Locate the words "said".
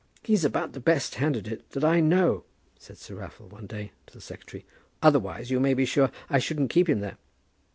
2.79-2.97